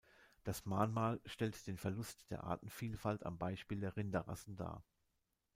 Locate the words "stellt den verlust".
1.27-2.25